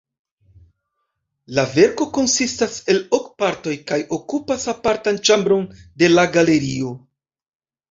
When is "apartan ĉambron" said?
4.75-5.71